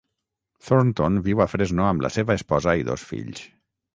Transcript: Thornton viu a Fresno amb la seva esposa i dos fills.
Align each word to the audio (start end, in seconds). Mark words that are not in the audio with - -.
Thornton 0.67 1.19
viu 1.27 1.43
a 1.43 1.47
Fresno 1.51 1.85
amb 1.89 2.05
la 2.07 2.11
seva 2.17 2.39
esposa 2.39 2.75
i 2.83 2.87
dos 2.91 3.07
fills. 3.13 3.45